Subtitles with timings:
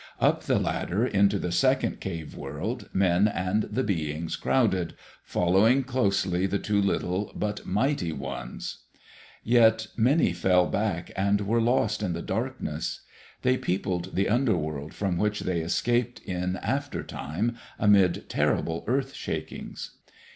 [0.19, 6.47] Up the ladder into the second cave world, men and the beings crowded, following closely
[6.47, 8.79] the Two Little but Mighty Ones.
[9.43, 13.01] Yet many fell back and were lost in the darkness.
[13.43, 19.13] They peopled the under world from which they escaped in after time, amid terrible earth
[19.13, 19.97] shakings.